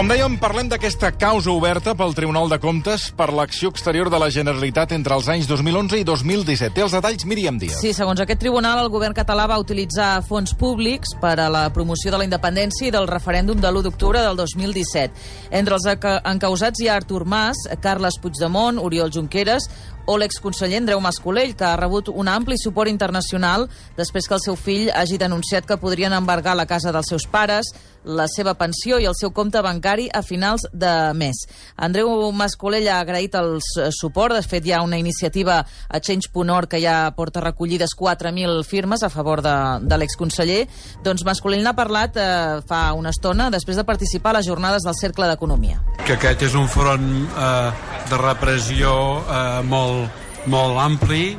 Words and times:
Com 0.00 0.08
dèiem, 0.08 0.38
parlem 0.40 0.64
d'aquesta 0.64 1.10
causa 1.12 1.52
oberta 1.52 1.92
pel 1.92 2.14
Tribunal 2.16 2.48
de 2.48 2.56
Comptes 2.56 3.02
per 3.12 3.26
l'acció 3.36 3.68
exterior 3.68 4.08
de 4.08 4.16
la 4.16 4.30
Generalitat 4.32 4.94
entre 4.96 5.12
els 5.12 5.26
anys 5.28 5.44
2011 5.44 5.98
i 6.00 6.06
2017. 6.08 6.72
Té 6.72 6.80
els 6.86 6.94
detalls 6.96 7.26
Míriam 7.28 7.58
Díaz. 7.60 7.82
Sí, 7.84 7.92
segons 7.92 8.22
aquest 8.24 8.40
tribunal, 8.40 8.80
el 8.80 8.88
govern 8.88 9.12
català 9.12 9.44
va 9.50 9.60
utilitzar 9.60 10.22
fons 10.24 10.56
públics 10.56 11.12
per 11.20 11.34
a 11.44 11.50
la 11.52 11.66
promoció 11.76 12.14
de 12.14 12.22
la 12.22 12.24
independència 12.24 12.88
i 12.88 12.94
del 12.96 13.10
referèndum 13.12 13.60
de 13.60 13.68
l'1 13.68 13.90
d'octubre 13.90 14.24
del 14.24 14.40
2017. 14.40 15.12
Entre 15.60 15.76
els 15.76 15.90
encausats 15.92 16.80
hi 16.80 16.88
ha 16.88 16.96
Artur 16.96 17.26
Mas, 17.28 17.60
Carles 17.84 18.16
Puigdemont, 18.24 18.80
Oriol 18.80 19.12
Junqueras 19.12 19.68
o 20.08 20.16
l'exconseller 20.16 20.80
Andreu 20.80 21.04
Mascolell, 21.04 21.52
que 21.54 21.68
ha 21.68 21.76
rebut 21.76 22.08
un 22.08 22.32
ampli 22.32 22.56
suport 22.58 22.88
internacional 22.88 23.68
després 24.00 24.26
que 24.26 24.38
el 24.38 24.42
seu 24.42 24.56
fill 24.56 24.88
hagi 24.96 25.20
denunciat 25.20 25.68
que 25.68 25.76
podrien 25.78 26.16
embargar 26.16 26.56
la 26.56 26.66
casa 26.66 26.90
dels 26.90 27.12
seus 27.12 27.28
pares, 27.30 27.68
la 28.04 28.26
seva 28.30 28.54
pensió 28.58 28.98
i 29.00 29.06
el 29.08 29.16
seu 29.18 29.32
compte 29.36 29.60
bancari 29.62 30.08
a 30.12 30.22
finals 30.22 30.66
de 30.72 30.92
mes. 31.16 31.42
Andreu 31.76 32.30
Mascolell 32.32 32.88
ha 32.88 33.00
agraït 33.02 33.34
el 33.38 33.58
suport. 33.94 34.34
De 34.36 34.42
fet, 34.46 34.66
hi 34.66 34.72
ha 34.72 34.82
una 34.82 34.98
iniciativa 34.98 35.60
a 35.60 36.00
Change.org 36.00 36.70
que 36.70 36.80
ja 36.82 37.10
porta 37.16 37.42
recollides 37.44 37.96
4.000 37.98 38.64
firmes 38.64 39.02
a 39.02 39.10
favor 39.10 39.42
de, 39.44 39.56
de 39.82 39.98
l'exconseller. 40.00 40.62
Doncs 41.04 41.24
Mascolell 41.28 41.64
n'ha 41.64 41.76
parlat 41.76 42.16
eh, 42.16 42.30
fa 42.68 42.82
una 42.96 43.12
estona 43.12 43.50
després 43.52 43.76
de 43.76 43.84
participar 43.84 44.34
a 44.34 44.40
les 44.40 44.48
jornades 44.48 44.86
del 44.86 44.96
Cercle 44.98 45.28
d'Economia. 45.30 45.80
Que 46.06 46.16
aquest 46.16 46.48
és 46.48 46.56
un 46.58 46.68
front 46.70 47.06
eh, 47.28 47.70
de 48.10 48.22
repressió 48.22 48.94
eh, 49.20 49.60
molt, 49.68 50.24
molt 50.50 50.80
ampli. 50.80 51.36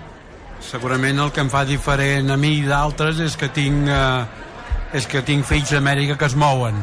Segurament 0.61 1.17
el 1.23 1.31
que 1.33 1.41
em 1.41 1.49
fa 1.49 1.65
diferent 1.65 2.29
a 2.29 2.37
mi 2.37 2.59
i 2.59 2.69
d'altres 2.69 3.23
és 3.25 3.37
que 3.39 3.49
tinc... 3.49 3.89
Eh, 3.89 4.47
és 4.97 5.07
que 5.07 5.23
tinc 5.25 5.47
fills 5.47 5.71
d'Amèrica 5.71 6.17
que 6.19 6.27
es 6.27 6.35
mouen 6.35 6.77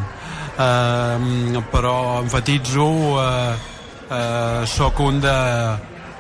uh, 0.59 1.63
però 1.73 2.23
enfatitzo 2.23 2.89
uh, 2.89 3.21
uh, 4.09 4.65
soc 4.67 5.01
un 5.05 5.21
de 5.25 5.37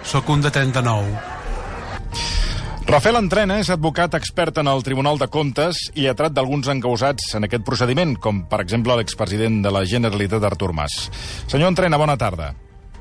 soc 0.09 0.29
un 0.31 0.45
de 0.45 0.53
39 0.55 1.37
Rafael 2.89 3.19
Entrena 3.21 3.59
és 3.61 3.69
advocat 3.69 4.15
expert 4.17 4.63
en 4.63 4.71
el 4.71 4.81
Tribunal 4.81 5.19
de 5.21 5.27
Comptes 5.29 5.91
i 5.93 6.07
lletrat 6.07 6.33
d'alguns 6.33 6.71
encausats 6.73 7.35
en 7.37 7.45
aquest 7.45 7.67
procediment, 7.67 8.15
com 8.17 8.47
per 8.49 8.63
exemple 8.65 8.97
l'expresident 8.97 9.61
de 9.61 9.73
la 9.75 9.85
Generalitat 9.85 10.47
Artur 10.49 10.73
Mas. 10.73 10.97
Senyor 11.53 11.69
Entrena, 11.69 12.01
bona 12.01 12.17
tarda. 12.17 12.55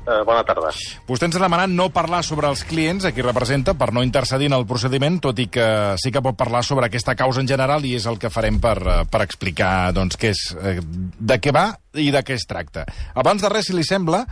Eh, 0.08 0.22
bona 0.24 0.40
tarda. 0.46 0.70
Vostè 1.04 1.26
ens 1.28 1.36
ha 1.36 1.42
demanat 1.42 1.68
no 1.68 1.90
parlar 1.92 2.22
sobre 2.24 2.48
els 2.48 2.62
clients, 2.64 3.04
a 3.04 3.10
qui 3.12 3.20
representa, 3.24 3.74
per 3.76 3.90
no 3.92 4.00
intercedir 4.06 4.46
en 4.48 4.56
el 4.56 4.64
procediment, 4.68 5.18
tot 5.20 5.36
i 5.42 5.48
que 5.52 5.66
sí 6.00 6.12
que 6.14 6.22
pot 6.24 6.38
parlar 6.38 6.62
sobre 6.64 6.88
aquesta 6.88 7.12
causa 7.18 7.42
en 7.42 7.48
general 7.50 7.84
i 7.84 7.92
és 7.98 8.06
el 8.08 8.16
que 8.16 8.30
farem 8.32 8.56
per, 8.62 8.78
eh, 8.80 9.02
per 9.10 9.20
explicar 9.26 9.92
doncs, 9.92 10.16
què 10.16 10.30
és, 10.32 10.40
eh, 10.56 10.78
de 10.80 11.38
què 11.38 11.52
va 11.52 11.66
i 11.92 12.08
de 12.10 12.22
què 12.24 12.38
es 12.38 12.46
tracta. 12.48 12.86
Abans 13.14 13.42
de 13.42 13.50
res, 13.52 13.66
si 13.66 13.76
li 13.76 13.84
sembla, 13.84 14.24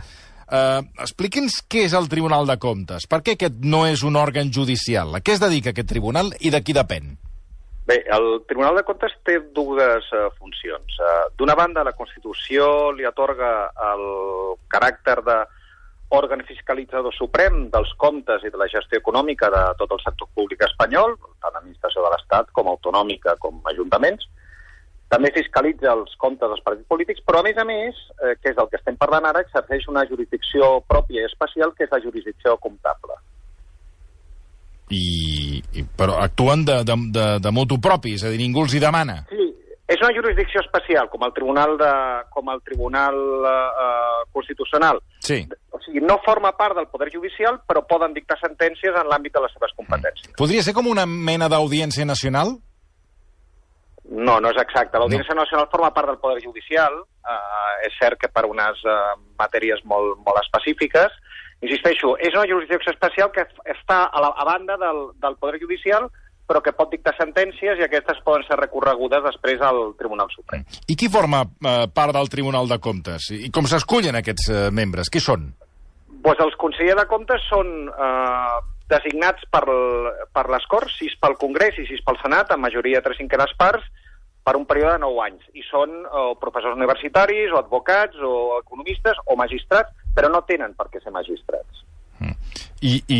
eh, 0.49 0.81
expliqui'ns 0.97 1.61
què 1.69 1.85
és 1.85 1.93
el 1.93 2.09
Tribunal 2.09 2.47
de 2.47 2.57
Comptes. 2.57 3.05
Per 3.05 3.21
què 3.21 3.35
aquest 3.35 3.61
no 3.61 3.85
és 3.85 4.01
un 4.01 4.15
òrgan 4.15 4.51
judicial? 4.51 5.13
A 5.13 5.21
què 5.21 5.33
es 5.33 5.39
dedica 5.39 5.75
aquest 5.75 5.89
tribunal 5.89 6.33
i 6.39 6.49
de 6.49 6.63
qui 6.63 6.73
depèn? 6.73 7.17
Bé, 7.85 8.03
el 8.11 8.41
Tribunal 8.47 8.75
de 8.75 8.83
Comptes 8.83 9.13
té 9.23 9.39
dues 9.53 10.09
uh, 10.11 10.27
funcions. 10.39 10.97
Uh, 10.99 11.29
D'una 11.37 11.55
banda, 11.55 11.83
la 11.83 11.93
Constitució 11.93 12.91
li 12.91 13.05
atorga 13.05 13.69
el 13.93 14.57
caràcter 14.67 15.21
de 15.23 15.37
òrgan 16.09 16.43
fiscalitzador 16.47 17.13
suprem 17.15 17.67
dels 17.73 17.91
comptes 17.99 18.43
i 18.47 18.51
de 18.51 18.59
la 18.59 18.69
gestió 18.71 18.99
econòmica 19.01 19.49
de 19.51 19.63
tot 19.79 19.91
el 19.91 20.01
sector 20.03 20.29
públic 20.35 20.63
espanyol, 20.63 21.17
tant 21.43 21.55
administració 21.59 22.03
de 22.05 22.11
l'Estat 22.13 22.51
com 22.55 22.69
autonòmica 22.71 23.35
com 23.43 23.59
ajuntaments. 23.73 24.27
També 25.11 25.31
fiscalitza 25.35 25.91
els 25.93 26.15
comptes 26.19 26.49
dels 26.51 26.63
partits 26.63 26.87
polítics, 26.87 27.23
però 27.23 27.39
a 27.39 27.47
més 27.47 27.59
a 27.59 27.63
més, 27.67 27.99
eh, 28.23 28.35
que 28.41 28.51
és 28.51 28.57
el 28.59 28.67
que 28.71 28.79
estem 28.79 28.97
parlant 28.99 29.27
ara, 29.27 29.43
exerceix 29.43 29.87
una 29.87 30.03
jurisdicció 30.07 30.81
pròpia 30.87 31.23
i 31.23 31.29
especial, 31.29 31.71
que 31.75 31.87
és 31.87 31.91
la 31.91 32.01
jurisdicció 32.03 32.57
comptable. 32.63 33.15
I, 34.91 35.59
i 35.75 35.83
però 35.99 36.19
actuen 36.23 36.63
de, 36.67 36.81
de, 36.87 36.95
de, 37.15 37.27
de 37.43 37.51
motu 37.55 37.79
propi, 37.83 38.15
és 38.15 38.23
a 38.23 38.31
dir, 38.31 38.39
ningú 38.39 38.63
els 38.63 38.75
hi 38.75 38.83
demana. 38.83 39.21
Sí, 39.31 39.46
és 39.87 40.01
una 40.03 40.11
jurisdicció 40.11 40.59
especial, 40.59 41.07
com 41.09 41.23
el 41.23 41.33
Tribunal, 41.33 41.77
de, 41.79 41.91
com 42.35 42.49
el 42.51 42.61
tribunal 42.61 43.15
eh, 43.47 44.25
Constitucional. 44.35 44.99
Sí. 45.23 45.39
O 45.71 45.79
sigui, 45.85 46.03
no 46.03 46.19
forma 46.25 46.51
part 46.59 46.75
del 46.75 46.89
Poder 46.91 47.07
Judicial, 47.13 47.61
però 47.67 47.85
poden 47.87 48.15
dictar 48.15 48.35
sentències 48.41 48.91
en 48.91 49.07
l'àmbit 49.07 49.37
de 49.37 49.43
les 49.45 49.53
seves 49.55 49.71
competències. 49.79 50.33
Podria 50.39 50.65
ser 50.65 50.75
com 50.75 50.91
una 50.91 51.07
mena 51.07 51.47
d'audiència 51.47 52.05
nacional? 52.05 52.57
No, 54.07 54.37
no 54.43 54.51
és 54.51 54.59
exacte. 54.59 54.99
L'Audiència 54.99 55.35
no. 55.35 55.43
Nacional 55.43 55.71
forma 55.71 55.93
part 55.95 56.11
del 56.11 56.19
Poder 56.19 56.43
Judicial. 56.43 56.99
Eh, 57.27 57.87
és 57.87 57.95
cert 57.99 58.19
que 58.19 58.31
per 58.31 58.45
unes 58.47 58.83
eh, 58.83 58.99
matèries 59.39 59.83
molt, 59.87 60.19
molt 60.27 60.43
específiques. 60.43 61.15
Insisteixo, 61.63 62.13
és 62.21 62.35
una 62.35 62.47
jurisdicció 62.47 62.91
especial 62.91 63.31
que 63.35 63.47
està 63.71 64.03
a, 64.05 64.21
la, 64.21 64.35
a 64.35 64.45
banda 64.45 64.75
del, 64.79 65.07
del 65.23 65.39
Poder 65.39 65.59
Judicial, 65.63 66.11
però 66.47 66.61
que 66.63 66.73
pot 66.75 66.93
dictar 66.93 67.13
sentències 67.17 67.79
i 67.79 67.85
aquestes 67.85 68.21
poden 68.25 68.45
ser 68.47 68.57
recorregudes 68.59 69.25
després 69.25 69.61
al 69.61 69.91
Tribunal 69.99 70.31
Suprem. 70.31 70.63
I 70.87 70.95
qui 70.95 71.11
forma 71.11 71.43
eh, 71.43 71.85
part 71.93 72.15
del 72.15 72.31
Tribunal 72.31 72.71
de 72.71 72.79
Comptes? 72.83 73.29
I 73.35 73.51
com 73.53 73.67
s'escullen 73.67 74.15
aquests 74.19 74.49
eh, 74.49 74.63
membres? 74.71 75.11
Qui 75.11 75.23
són? 75.23 75.51
Pues 76.23 76.39
els 76.43 76.55
consellers 76.59 77.01
de 77.03 77.07
Comptes 77.11 77.43
són 77.51 77.91
eh, 77.91 78.57
designats 78.87 79.43
per, 79.51 79.65
per 80.33 80.45
les 80.53 80.65
Corts, 80.71 80.95
sis 80.99 81.15
pel 81.19 81.35
Congrés 81.39 81.77
i 81.79 81.87
sis 81.89 82.03
pel 82.07 82.19
Senat, 82.23 82.55
en 82.55 82.63
majoria 82.63 83.01
de 83.01 83.09
tres 83.09 83.19
cinquenes 83.19 83.51
parts, 83.59 83.83
per 84.47 84.55
un 84.55 84.63
període 84.63 84.95
de 84.95 85.03
9 85.03 85.23
anys. 85.25 85.47
I 85.59 85.65
són 85.67 86.05
o 86.07 86.29
professors 86.39 86.77
universitaris, 86.79 87.51
o 87.51 87.59
advocats, 87.59 88.15
o 88.23 88.61
economistes, 88.61 89.19
o 89.27 89.35
magistrats, 89.35 89.91
però 90.15 90.31
no 90.31 90.45
tenen 90.47 90.71
per 90.79 90.87
què 90.93 91.03
ser 91.03 91.11
magistrats. 91.11 91.83
I, 92.81 92.99
i 93.09 93.19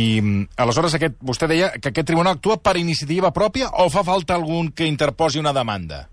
aleshores 0.62 0.94
aquest, 0.98 1.16
vostè 1.26 1.48
deia 1.50 1.72
que 1.82 1.90
aquest 1.90 2.08
tribunal 2.08 2.38
actua 2.38 2.60
per 2.62 2.76
iniciativa 2.78 3.34
pròpia 3.34 3.72
o 3.82 3.88
fa 3.90 4.04
falta 4.06 4.36
algun 4.38 4.70
que 4.76 4.86
interposi 4.86 5.42
una 5.42 5.54
demanda? 5.56 6.04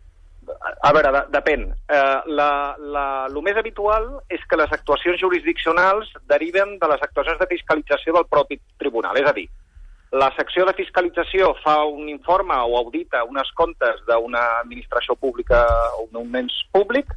A 0.85 0.93
veure, 0.93 1.11
de, 1.13 1.21
depèn. 1.33 1.67
Eh, 1.89 2.21
la, 2.37 2.77
la, 2.79 3.05
el 3.29 3.37
més 3.45 3.57
habitual 3.61 4.09
és 4.33 4.41
que 4.49 4.57
les 4.61 4.73
actuacions 4.73 5.21
jurisdiccionals 5.21 6.09
deriven 6.29 6.79
de 6.81 6.89
les 6.89 7.05
actuacions 7.05 7.41
de 7.41 7.49
fiscalització 7.51 8.17
del 8.17 8.27
propi 8.29 8.59
tribunal. 8.81 9.17
És 9.21 9.29
a 9.29 9.35
dir, 9.37 9.47
la 10.15 10.31
secció 10.37 10.65
de 10.69 10.77
fiscalització 10.77 11.53
fa 11.65 11.83
un 11.89 12.09
informe 12.09 12.55
o 12.55 12.77
audita 12.79 13.25
unes 13.29 13.51
comptes 13.59 14.01
d'una 14.09 14.43
administració 14.61 15.17
pública 15.21 15.65
o 15.99 16.07
d'un 16.13 16.37
ens 16.39 16.61
públic 16.73 17.13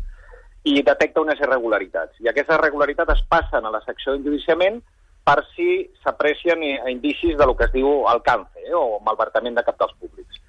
i 0.68 0.82
detecta 0.84 1.24
unes 1.24 1.40
irregularitats. 1.40 2.20
I 2.24 2.32
aquestes 2.32 2.58
irregularitats 2.58 3.16
es 3.16 3.26
passen 3.30 3.68
a 3.68 3.72
la 3.72 3.84
secció 3.86 4.16
d'enjudiciament 4.16 4.82
per 5.28 5.42
si 5.52 5.84
s'aprecien 6.04 6.64
indicis 6.88 7.36
de 7.36 7.48
que 7.60 7.66
es 7.68 7.74
diu 7.76 8.06
alcance 8.08 8.64
eh, 8.64 8.76
o 8.76 9.00
malvertament 9.04 9.58
de 9.58 9.64
capitals 9.68 9.96
públics. 10.00 10.40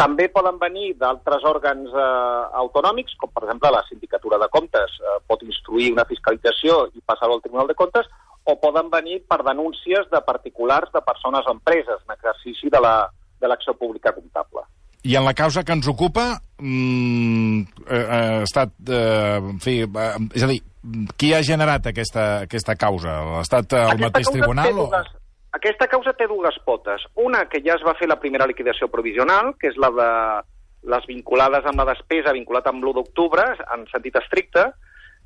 També 0.00 0.28
poden 0.32 0.58
venir 0.60 0.94
d'altres 1.00 1.44
òrgans 1.48 1.92
eh, 1.92 2.60
autonòmics, 2.62 3.16
com 3.20 3.32
per 3.32 3.46
exemple 3.46 3.72
la 3.72 3.84
Sindicatura 3.88 4.38
de 4.40 4.48
Comptes 4.52 4.98
eh, 5.00 5.16
pot 5.28 5.44
instruir 5.44 5.92
una 5.94 6.04
fiscalització 6.08 6.82
i 6.92 7.00
passar-ho 7.04 7.38
al 7.38 7.42
Tribunal 7.44 7.72
de 7.72 7.76
Comptes, 7.80 8.08
o 8.44 8.56
poden 8.60 8.88
venir 8.92 9.22
per 9.28 9.42
denúncies 9.44 10.08
de 10.12 10.20
particulars, 10.24 10.92
de 10.92 11.02
persones 11.04 11.46
o 11.46 11.56
empreses, 11.56 12.00
en 12.04 12.14
exercici 12.16 12.72
de 12.72 12.80
l'acció 12.80 13.72
la, 13.72 13.80
pública 13.80 14.12
comptable. 14.16 14.64
I 15.04 15.16
en 15.16 15.24
la 15.24 15.36
causa 15.36 15.64
que 15.64 15.72
ens 15.72 15.88
ocupa, 15.88 16.40
mm, 16.60 17.84
eh, 17.88 18.04
ha 18.04 18.42
estat, 18.44 18.74
eh, 18.88 19.38
en 19.38 19.58
fi, 19.60 19.80
eh, 19.82 20.10
és 20.34 20.44
a 20.44 20.50
dir, 20.50 20.60
qui 21.16 21.32
ha 21.34 21.42
generat 21.44 21.90
aquesta, 21.90 22.26
aquesta 22.46 22.76
causa? 22.76 23.16
Ha 23.38 23.42
estat 23.44 23.72
el 23.72 23.82
aquesta 23.86 24.06
mateix 24.06 24.30
tribunal? 24.32 24.78
Dues, 24.78 25.10
o... 25.10 25.20
Aquesta 25.58 25.88
causa 25.90 26.14
té 26.14 26.28
dues 26.30 26.56
potes. 26.64 27.02
Una, 27.18 27.44
que 27.50 27.58
ja 27.64 27.74
es 27.74 27.82
va 27.86 27.96
fer 27.98 28.06
la 28.08 28.20
primera 28.22 28.46
liquidació 28.46 28.86
provisional, 28.88 29.54
que 29.58 29.72
és 29.72 29.78
la 29.82 29.90
de 29.96 30.10
les 30.94 31.06
vinculades 31.08 31.66
amb 31.66 31.82
la 31.82 31.88
despesa, 31.90 32.32
vinculat 32.36 32.68
amb 32.70 32.84
l'1 32.84 32.96
d'octubre, 33.00 33.44
en 33.74 33.82
sentit 33.90 34.16
estricte, 34.22 34.68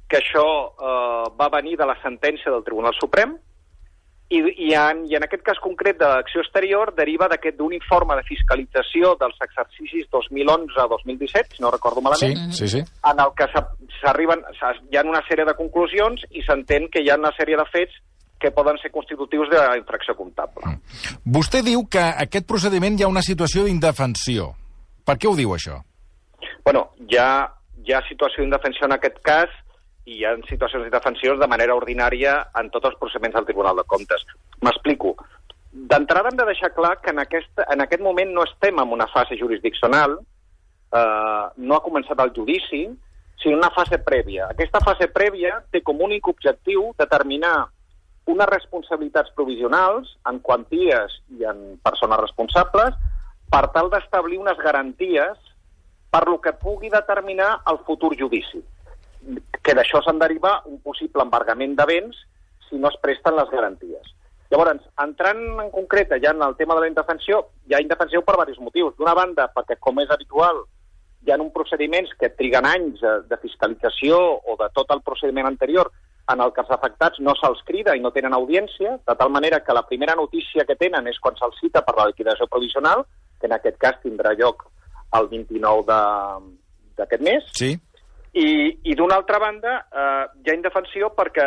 que 0.09 0.19
això 0.21 0.47
eh, 0.73 1.27
va 1.39 1.51
venir 1.53 1.77
de 1.81 1.87
la 1.89 1.97
sentència 2.03 2.53
del 2.53 2.65
Tribunal 2.65 2.97
Suprem, 2.99 3.37
i, 4.31 4.41
i, 4.41 4.71
en, 4.75 5.05
i 5.11 5.17
en 5.19 5.27
aquest 5.27 5.43
cas 5.45 5.59
concret 5.63 5.99
de 6.01 6.09
l'acció 6.09 6.41
exterior 6.41 6.95
deriva 6.97 7.29
d'aquest 7.29 7.59
d'un 7.59 7.75
informe 7.77 8.17
de 8.17 8.25
fiscalització 8.29 9.13
dels 9.21 9.37
exercicis 9.45 10.09
2011-2017, 10.15 11.59
si 11.59 11.63
no 11.63 11.73
recordo 11.75 12.01
malament, 12.05 12.51
sí, 12.51 12.65
sí, 12.65 12.71
sí. 12.79 12.81
en 12.81 13.21
el 13.21 13.35
que 13.37 13.49
s'arriben, 14.01 14.43
hi 14.91 14.97
ha 14.97 15.05
una 15.05 15.23
sèrie 15.29 15.47
de 15.49 15.57
conclusions 15.59 16.25
i 16.33 16.45
s'entén 16.47 16.89
que 16.89 17.05
hi 17.05 17.13
ha 17.13 17.21
una 17.21 17.35
sèrie 17.37 17.59
de 17.61 17.67
fets 17.73 18.01
que 18.41 18.51
poden 18.53 18.77
ser 18.83 18.91
constitutius 18.93 19.49
d'infracció 19.53 20.17
comptable. 20.19 20.75
Vostè 21.25 21.63
diu 21.65 21.87
que 21.89 22.03
aquest 22.27 22.49
procediment 22.49 22.99
hi 22.99 23.05
ha 23.05 23.13
una 23.13 23.23
situació 23.25 23.65
d'indefensió. 23.65 24.51
Per 25.05 25.17
què 25.21 25.29
ho 25.31 25.37
diu, 25.37 25.55
això? 25.55 25.79
Bueno, 26.65 26.91
hi 27.09 27.21
ha, 27.21 27.47
hi 27.85 27.93
ha 27.93 28.03
situació 28.09 28.43
d'indefensió 28.43 28.89
en 28.89 28.97
aquest 28.97 29.21
cas 29.25 29.53
i 30.05 30.19
hi 30.19 30.25
ha 30.25 30.35
situacions 30.49 30.85
d'indefensió 30.85 31.37
de 31.41 31.49
manera 31.49 31.77
ordinària 31.77 32.37
en 32.61 32.69
tots 32.71 32.91
els 32.91 32.99
procediments 33.01 33.37
del 33.39 33.47
Tribunal 33.49 33.81
de 33.81 33.87
Comptes. 33.89 34.27
M'explico. 34.61 35.15
D'entrada 35.73 36.31
hem 36.31 36.39
de 36.39 36.47
deixar 36.51 36.75
clar 36.75 36.99
que 37.03 37.11
en 37.11 37.23
aquest, 37.23 37.65
en 37.67 37.81
aquest 37.83 38.03
moment 38.03 38.31
no 38.35 38.45
estem 38.45 38.79
en 38.79 38.93
una 38.95 39.09
fase 39.11 39.39
jurisdiccional, 39.41 40.19
eh, 40.21 41.45
no 41.57 41.77
ha 41.77 41.85
començat 41.85 42.21
el 42.23 42.35
judici, 42.37 42.85
sinó 43.43 43.59
una 43.59 43.73
fase 43.75 43.99
prèvia. 43.99 44.51
Aquesta 44.53 44.81
fase 44.85 45.09
prèvia 45.13 45.59
té 45.73 45.83
com 45.83 46.05
únic 46.05 46.29
objectiu 46.29 46.93
determinar 47.01 47.57
unes 48.31 48.49
responsabilitats 48.49 49.33
provisionals 49.37 50.15
en 50.31 50.39
quanties 50.41 51.19
i 51.39 51.45
en 51.49 51.65
persones 51.85 52.23
responsables 52.23 52.95
per 53.53 53.67
tal 53.75 53.91
d'establir 53.93 54.39
unes 54.41 54.61
garanties 54.63 55.51
per 56.15 56.25
lo 56.29 56.39
que 56.41 56.55
pugui 56.57 56.89
determinar 56.93 57.59
el 57.71 57.83
futur 57.85 58.15
judici. 58.17 58.63
Que 59.65 59.75
d'això 59.77 60.03
se'n 60.05 60.19
deriva 60.21 60.59
un 60.69 60.81
possible 60.85 61.25
embargament 61.25 61.77
de 61.79 61.87
béns 61.89 62.19
si 62.69 62.77
no 62.77 62.91
es 62.91 62.99
presten 63.01 63.37
les 63.39 63.51
garanties. 63.51 64.13
Llavors, 64.53 64.85
entrant 65.03 65.41
en 65.65 65.71
concret 65.73 66.13
ja 66.23 66.31
en 66.31 66.43
el 66.45 66.55
tema 66.57 66.77
de 66.77 66.85
la 66.85 66.89
indefensió, 66.91 67.41
hi 67.67 67.75
ha 67.75 67.83
indefensió 67.83 68.21
per 68.23 68.37
diversos 68.37 68.63
motius. 68.63 68.95
D'una 68.99 69.15
banda, 69.17 69.49
perquè, 69.55 69.79
com 69.81 69.99
és 70.03 70.11
habitual, 70.13 70.63
hi 71.25 71.33
ha 71.33 71.39
un 71.41 71.51
procediments 71.53 72.13
que 72.21 72.31
triguen 72.39 72.69
anys 72.69 73.01
de, 73.03 73.39
fiscalització 73.43 74.19
o 74.45 74.57
de 74.61 74.69
tot 74.77 74.93
el 74.93 75.01
procediment 75.03 75.49
anterior 75.49 75.91
en 76.33 76.41
el 76.41 76.53
que 76.57 76.63
els 76.63 76.71
afectats 76.73 77.21
no 77.21 77.35
se'ls 77.37 77.65
crida 77.69 77.97
i 77.97 78.03
no 78.05 78.13
tenen 78.13 78.37
audiència, 78.37 78.95
de 79.09 79.17
tal 79.17 79.33
manera 79.33 79.61
que 79.65 79.77
la 79.77 79.85
primera 79.89 80.15
notícia 80.17 80.65
que 80.69 80.77
tenen 80.81 81.09
és 81.09 81.19
quan 81.21 81.37
se'ls 81.41 81.59
cita 81.61 81.83
per 81.85 81.97
la 81.99 82.07
liquidació 82.13 82.47
provisional, 82.49 83.05
que 83.41 83.49
en 83.49 83.57
aquest 83.57 83.81
cas 83.81 83.99
tindrà 84.05 84.33
lloc 84.39 84.65
el 85.19 85.29
29 85.33 85.99
d'aquest 87.01 87.25
mes. 87.25 87.51
Sí. 87.59 87.75
I, 88.35 88.47
i 88.83 88.95
d'una 88.99 89.17
altra 89.21 89.39
banda, 89.39 89.79
eh, 89.87 90.25
hi 90.43 90.51
ha 90.51 90.57
indefensió 90.59 91.13
perquè 91.15 91.47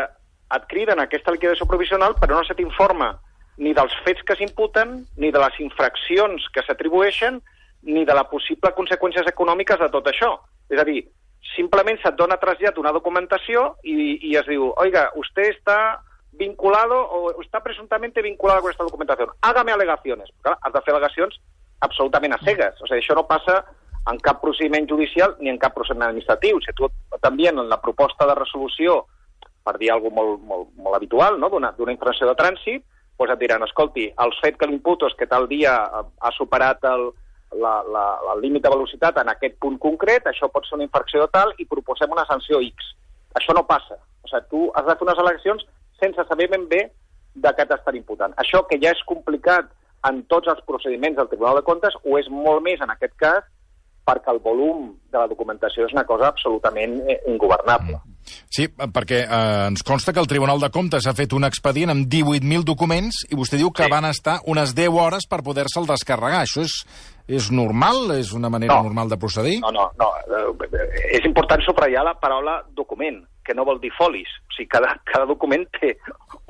et 0.55 0.67
criden 0.71 1.01
aquesta 1.03 1.33
liquidació 1.35 1.67
provisional 1.67 2.15
però 2.15 2.37
no 2.37 2.45
se 2.47 2.55
t'informa 2.55 3.11
ni 3.57 3.73
dels 3.73 3.93
fets 4.05 4.23
que 4.23 4.37
s'imputen, 4.37 5.01
ni 5.17 5.31
de 5.33 5.39
les 5.41 5.59
infraccions 5.59 6.45
que 6.53 6.63
s'atribueixen, 6.63 7.41
ni 7.89 8.05
de 8.05 8.13
la 8.13 8.27
possible 8.29 8.71
conseqüències 8.77 9.27
econòmiques 9.31 9.79
de 9.81 9.89
tot 9.93 10.07
això. 10.11 10.35
És 10.69 10.79
a 10.79 10.85
dir, 10.85 11.01
simplement 11.55 11.97
se't 12.03 12.17
dona 12.19 12.37
trasllat 12.41 12.77
una 12.77 12.93
documentació 12.93 13.71
i, 13.83 14.19
y 14.29 14.35
es 14.37 14.45
diu, 14.47 14.69
oiga, 14.77 15.09
usted 15.15 15.49
está 15.55 16.03
vinculado 16.37 17.01
o 17.01 17.41
está 17.41 17.63
presuntamente 17.63 18.21
vinculado 18.21 18.61
con 18.61 18.71
esta 18.71 18.83
documentación. 18.83 19.29
Hágame 19.41 19.71
alegaciones. 19.71 20.29
Clar, 20.41 20.57
has 20.61 20.73
de 20.73 20.81
fer 20.85 20.93
al·legacions 20.93 21.39
absolutament 21.81 22.37
a 22.37 22.41
cegues. 22.45 22.77
O 22.81 22.85
sigui, 22.85 23.01
això 23.01 23.17
no 23.17 23.25
passa 23.29 23.63
en 24.11 24.19
cap 24.23 24.41
procediment 24.41 24.87
judicial 24.89 25.35
ni 25.39 25.51
en 25.51 25.59
cap 25.59 25.75
procediment 25.75 26.09
administratiu. 26.09 26.59
Si 26.63 26.73
tu 26.75 26.89
també 27.21 27.49
en 27.49 27.63
la 27.67 27.81
proposta 27.81 28.27
de 28.27 28.35
resolució, 28.37 29.01
per 29.67 29.75
dir 29.81 29.91
alguna 29.91 30.15
molt, 30.15 30.43
molt, 30.47 30.67
molt 30.79 30.95
habitual, 30.95 31.39
no? 31.39 31.49
d'una 31.51 31.93
infracció 31.93 32.27
de 32.29 32.35
trànsit, 32.39 32.83
doncs 33.17 33.33
et 33.33 33.39
diran, 33.41 33.63
escolti, 33.65 34.05
el 34.23 34.33
fet 34.41 34.59
que 34.59 34.69
l'imputo 34.69 35.07
és 35.09 35.15
que 35.17 35.27
tal 35.27 35.47
dia 35.49 35.73
ha 35.89 36.31
superat 36.37 36.85
el, 36.85 37.09
la, 37.57 37.81
la, 37.83 38.05
el 38.33 38.43
límit 38.45 38.63
de 38.63 38.71
velocitat 38.71 39.17
en 39.17 39.31
aquest 39.33 39.57
punt 39.63 39.79
concret, 39.81 40.27
això 40.29 40.51
pot 40.53 40.67
ser 40.67 40.77
una 40.77 40.85
infracció 40.85 41.23
de 41.23 41.31
tal, 41.33 41.53
i 41.57 41.65
proposem 41.65 42.13
una 42.13 42.27
sanció 42.29 42.61
X. 42.61 42.93
Això 43.35 43.55
no 43.57 43.65
passa. 43.67 43.97
O 44.23 44.29
sigui, 44.29 44.45
tu 44.51 44.63
has 44.75 44.85
de 44.85 44.95
fer 44.95 45.07
unes 45.07 45.23
eleccions 45.25 45.65
sense 45.99 46.27
saber 46.29 46.47
ben 46.53 46.67
bé 46.69 46.85
de 47.35 47.53
què 47.57 47.65
t'estan 47.67 47.97
imputant. 47.97 48.33
Això 48.41 48.63
que 48.69 48.79
ja 48.81 48.93
és 48.93 49.03
complicat 49.09 49.69
en 50.07 50.21
tots 50.31 50.49
els 50.51 50.61
procediments 50.69 51.17
del 51.17 51.29
Tribunal 51.31 51.57
de 51.59 51.65
Comptes, 51.65 51.97
ho 52.05 52.17
és 52.21 52.29
molt 52.29 52.63
més 52.65 52.81
en 52.85 52.93
aquest 52.93 53.17
cas 53.19 53.45
perquè 54.07 54.31
el 54.31 54.39
volum 54.43 54.93
de 55.11 55.19
la 55.19 55.27
documentació 55.27 55.87
és 55.87 55.95
una 55.95 56.05
cosa 56.07 56.29
absolutament 56.31 57.01
eh, 57.03 57.19
ingovernable. 57.31 57.99
Sí, 58.51 58.67
perquè 58.67 59.21
eh, 59.23 59.67
ens 59.67 59.83
consta 59.87 60.13
que 60.13 60.19
el 60.23 60.27
Tribunal 60.27 60.59
de 60.63 60.69
Comptes 60.73 61.07
ha 61.07 61.15
fet 61.15 61.35
un 61.35 61.47
expedient 61.47 61.93
amb 61.93 62.07
18.000 62.11 62.65
documents 62.67 63.23
i 63.29 63.37
vostè 63.39 63.59
diu 63.59 63.71
que 63.75 63.87
sí. 63.87 63.91
van 63.91 64.07
estar 64.09 64.39
unes 64.51 64.73
10 64.75 64.99
hores 65.03 65.27
per 65.29 65.43
poder-se'l 65.45 65.87
descarregar. 65.89 66.43
Això 66.45 66.63
és, 66.65 66.75
és 67.39 67.49
normal? 67.51 68.17
És 68.17 68.33
una 68.35 68.51
manera 68.53 68.79
no. 68.79 68.89
normal 68.89 69.11
de 69.11 69.19
procedir? 69.21 69.59
No, 69.63 69.71
no, 69.75 69.89
no. 69.99 70.11
Eh, 70.27 70.89
és 71.19 71.27
important 71.27 71.63
subratllar 71.63 72.05
la 72.07 72.17
paraula 72.19 72.59
document, 72.75 73.21
que 73.43 73.55
no 73.55 73.67
vol 73.67 73.81
dir 73.83 73.93
folis. 73.97 74.31
O 74.47 74.57
sigui, 74.57 74.71
cada, 74.75 74.95
cada 75.07 75.27
document 75.29 75.67
té 75.79 75.95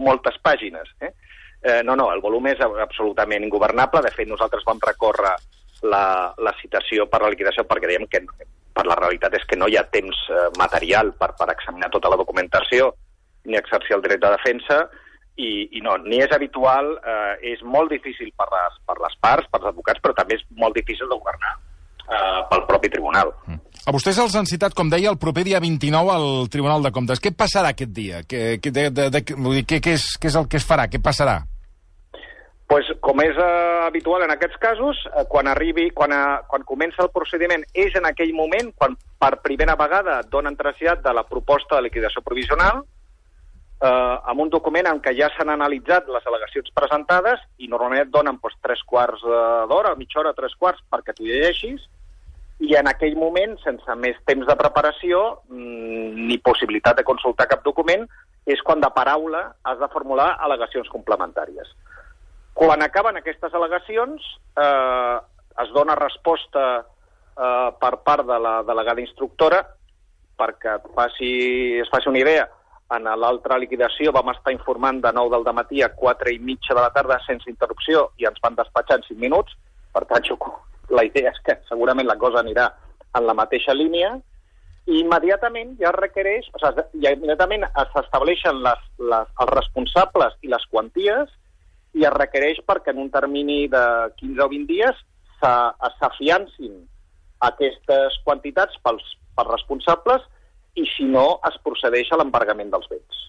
moltes 0.01 0.37
pàgines. 0.45 0.89
Eh? 1.01 1.13
Eh, 1.61 1.81
no, 1.85 1.97
no, 1.97 2.11
el 2.13 2.21
volum 2.21 2.49
és 2.49 2.61
absolutament 2.61 3.45
ingovernable. 3.45 4.05
De 4.05 4.13
fet, 4.13 4.29
nosaltres 4.29 4.65
vam 4.65 4.81
recórrer 4.85 5.35
la, 5.83 6.33
la 6.37 6.53
citació 6.61 7.05
per 7.11 7.21
la 7.23 7.31
liquidació 7.33 7.65
perquè 7.67 7.91
dèiem 7.91 8.07
que 8.09 8.23
per 8.77 8.85
la 8.85 8.97
realitat 8.99 9.33
és 9.37 9.45
que 9.49 9.57
no 9.57 9.67
hi 9.69 9.77
ha 9.77 9.85
temps 9.93 10.17
eh, 10.29 10.47
material 10.57 11.11
per, 11.17 11.33
per 11.37 11.49
examinar 11.53 11.89
tota 11.93 12.11
la 12.13 12.19
documentació 12.19 12.93
ni 13.47 13.57
exercir 13.57 13.95
el 13.95 14.03
dret 14.05 14.21
de 14.21 14.33
defensa 14.35 14.83
i, 15.37 15.49
i 15.77 15.81
no, 15.85 15.95
ni 16.01 16.19
és 16.23 16.33
habitual, 16.33 16.95
eh, 16.97 17.53
és 17.53 17.63
molt 17.63 17.93
difícil 17.93 18.29
per 18.37 18.49
les, 18.53 18.77
per 18.89 18.97
les 19.03 19.17
parts, 19.21 19.49
per 19.51 19.61
els 19.61 19.71
advocats, 19.71 20.01
però 20.03 20.15
també 20.17 20.37
és 20.37 20.45
molt 20.57 20.77
difícil 20.77 21.09
de 21.09 21.17
governar 21.17 21.53
eh, 21.53 22.41
pel 22.49 22.65
propi 22.69 22.91
tribunal. 22.93 23.33
A 23.87 23.93
vostès 23.95 24.17
els 24.19 24.35
han 24.35 24.49
citat, 24.49 24.73
com 24.75 24.89
deia, 24.91 25.13
el 25.13 25.19
proper 25.21 25.45
dia 25.47 25.61
29 25.63 26.11
al 26.11 26.49
Tribunal 26.51 26.83
de 26.83 26.91
Comptes. 26.91 27.21
Què 27.23 27.31
passarà 27.37 27.71
aquest 27.71 27.93
dia? 27.95 28.23
Què, 28.27 28.57
què, 28.59 28.73
de, 28.73 28.89
de, 28.91 29.07
de, 29.13 29.21
què, 29.23 29.79
què, 29.79 29.93
és, 29.93 30.09
què 30.19 30.27
és 30.27 30.35
el 30.35 30.49
que 30.51 30.59
es 30.59 30.67
farà? 30.67 30.89
Què 30.91 30.99
passarà? 31.03 31.37
Pues, 32.67 32.85
com 32.99 33.21
és 33.23 33.37
eh, 33.39 33.81
habitual 33.87 34.23
en 34.23 34.33
aquests 34.33 34.59
casos, 34.59 34.99
eh, 35.07 35.23
quan 35.31 35.47
arribi, 35.47 35.89
quan, 35.95 36.11
eh, 36.11 36.43
quan 36.51 36.67
comença 36.67 37.01
el 37.05 37.13
procediment, 37.15 37.63
és 37.73 37.95
en 37.95 38.05
aquell 38.05 38.33
moment 38.35 38.73
quan 38.75 38.97
per 39.17 39.39
primera 39.41 39.77
vegada 39.79 40.19
donen 40.29 40.59
trasllat 40.59 41.01
de 41.03 41.13
la 41.15 41.23
proposta 41.23 41.77
de 41.77 41.87
liquidació 41.87 42.21
provisional, 42.21 42.83
eh, 43.79 44.15
amb 44.31 44.43
un 44.43 44.51
document 44.51 44.91
en 44.91 44.99
què 44.99 45.15
ja 45.15 45.31
s'han 45.31 45.53
analitzat 45.55 46.11
les 46.11 46.27
al·legacions 46.27 46.73
presentades 46.75 47.39
i 47.57 47.71
normalment 47.71 48.03
et 48.03 48.11
donen 48.11 48.37
pues, 48.43 48.59
tres 48.61 48.83
quarts 48.83 49.23
d'hora, 49.23 49.95
mitja 49.95 50.19
hora, 50.19 50.35
tres 50.35 50.55
quarts, 50.59 50.83
perquè 50.91 51.15
tu 51.15 51.23
llegeixis, 51.23 51.87
i 52.59 52.73
en 52.75 52.87
aquell 52.89 53.15
moment, 53.15 53.53
sense 53.63 53.95
més 54.01 54.17
temps 54.25 54.45
de 54.45 54.55
preparació 54.57 55.43
mm, 55.47 56.27
ni 56.27 56.39
possibilitat 56.41 56.97
de 56.97 57.05
consultar 57.05 57.47
cap 57.47 57.63
document, 57.63 58.07
és 58.47 58.61
quan 58.65 58.81
de 58.81 58.89
paraula 58.95 59.43
has 59.63 59.77
de 59.79 59.89
formular 59.93 60.33
al·legacions 60.41 60.89
complementàries. 60.89 61.69
Quan 62.57 62.81
acaben 62.81 63.19
aquestes 63.19 63.53
al·legacions, 63.53 64.23
eh, 64.57 65.17
es 65.61 65.73
dona 65.75 65.95
resposta 65.95 66.63
eh, 66.81 67.69
per 67.81 67.91
part 68.05 68.25
de 68.25 68.37
la 68.41 68.61
delegada 68.65 69.03
instructora 69.03 69.59
perquè 70.37 70.77
faci, 70.95 71.29
es 71.81 71.91
faci 71.93 72.09
una 72.09 72.23
idea. 72.23 72.47
En 72.95 73.05
l'altra 73.19 73.57
liquidació 73.61 74.13
vam 74.15 74.31
estar 74.31 74.53
informant 74.55 75.03
de 75.03 75.11
9 75.13 75.33
del 75.35 75.53
matí 75.53 75.83
a 75.83 75.91
4 75.93 76.33
i 76.33 76.39
mitja 76.39 76.73
de 76.73 76.81
la 76.81 76.93
tarda 76.95 77.19
sense 77.25 77.49
interrupció 77.51 78.07
i 78.17 78.25
ens 78.29 78.41
van 78.41 78.55
despatxar 78.57 79.01
en 79.01 79.07
5 79.09 79.21
minuts. 79.21 79.57
Per 79.93 80.05
tant, 80.09 80.25
jo, 80.25 80.37
la 80.89 81.03
idea 81.05 81.33
és 81.33 81.41
que 81.45 81.59
segurament 81.69 82.07
la 82.07 82.17
cosa 82.17 82.41
anirà 82.41 82.71
en 83.17 83.25
la 83.27 83.37
mateixa 83.37 83.75
línia 83.77 84.15
i 84.87 85.01
immediatament 85.01 85.75
ja 85.81 85.91
requereix, 85.93 86.47
o 86.55 86.61
sigui, 86.63 87.03
ja 87.03 87.11
immediatament 87.17 87.65
s'estableixen 87.93 88.61
les, 88.63 88.85
les, 88.97 89.33
els 89.43 89.51
responsables 89.53 90.37
i 90.41 90.53
les 90.53 90.65
quanties 90.71 91.33
i 91.95 92.05
es 92.07 92.15
requereix 92.15 92.59
perquè 92.67 92.93
en 92.93 93.01
un 93.05 93.11
termini 93.13 93.67
de 93.71 93.83
15 94.19 94.43
o 94.43 94.49
20 94.51 94.67
dies 94.71 95.03
s'afiancin 95.39 96.81
aquestes 97.47 98.17
quantitats 98.25 98.79
pels, 98.83 99.05
pels 99.37 99.51
responsables 99.51 100.25
i, 100.77 100.85
si 100.95 101.05
no, 101.05 101.39
es 101.47 101.57
procedeix 101.65 102.11
a 102.11 102.19
l'embargament 102.19 102.73
dels 102.73 102.89
béns. 102.91 103.23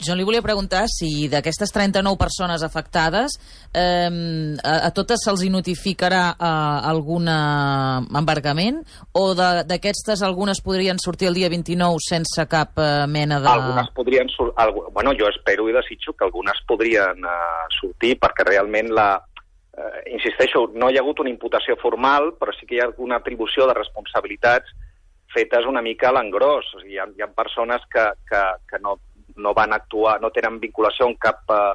Jo 0.00 0.14
li 0.16 0.24
volia 0.24 0.40
preguntar 0.40 0.86
si 0.88 1.28
d'aquestes 1.28 1.72
39 1.74 2.16
persones 2.16 2.62
afectades 2.64 3.34
eh, 3.76 4.08
a, 4.08 4.74
a 4.88 4.90
totes 4.96 5.20
se'ls 5.26 5.44
notificarà 5.52 6.22
eh, 6.32 6.90
algun 6.90 7.28
embargament 7.28 8.80
o 9.20 9.24
d'aquestes 9.36 10.24
algunes 10.24 10.62
podrien 10.64 11.00
sortir 11.02 11.28
el 11.28 11.36
dia 11.36 11.50
29 11.52 12.00
sense 12.00 12.46
cap 12.48 12.80
eh, 12.80 13.06
mena 13.06 13.42
de... 13.44 13.50
Algunes 13.52 13.92
podrien 13.96 14.32
sortir... 14.32 14.56
Bueno, 14.94 15.12
jo 15.18 15.28
espero 15.28 15.68
i 15.68 15.76
desitjo 15.76 16.16
que 16.16 16.24
algunes 16.24 16.64
podrien 16.68 17.20
eh, 17.20 17.66
sortir 17.80 18.16
perquè 18.22 18.48
realment 18.48 18.94
la... 18.96 19.10
Eh, 19.76 20.16
insisteixo, 20.16 20.70
no 20.80 20.88
hi 20.88 20.96
ha 20.96 21.04
hagut 21.04 21.20
una 21.20 21.32
imputació 21.32 21.76
formal, 21.80 22.32
però 22.40 22.56
sí 22.56 22.64
que 22.64 22.78
hi 22.78 22.80
ha 22.80 22.88
alguna 22.88 23.20
atribució 23.20 23.68
de 23.68 23.76
responsabilitats 23.76 24.72
fetes 25.30 25.68
una 25.68 25.82
mica 25.84 26.08
a 26.08 26.16
l'engròs. 26.16 26.72
O 26.74 26.80
sigui, 26.80 26.96
hi, 26.96 27.04
hi 27.18 27.22
ha 27.22 27.30
persones 27.36 27.84
que, 27.92 28.08
que, 28.26 28.42
que 28.66 28.80
no 28.82 28.96
no 29.42 29.54
van 29.56 29.72
actuar, 29.76 30.18
no 30.20 30.32
tenen 30.34 30.60
vinculació 30.62 31.08
en 31.08 31.16
cap 31.20 31.42
eh, 31.54 31.72